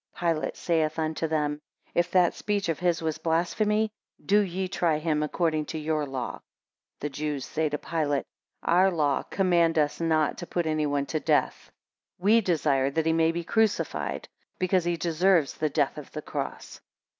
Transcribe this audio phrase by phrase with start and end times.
[0.15, 1.61] 15 Pilate saith unto them,
[1.93, 3.91] If that speech of his was blasphemy,
[4.25, 6.37] do ye try him according to your law.
[6.39, 6.45] 16
[7.01, 8.25] The Jews say to Pilate,
[8.63, 11.71] Our law command us not to put any one to death.
[12.17, 14.27] We desire that he may be crucified,
[14.57, 16.81] because he deserves the death of the cross.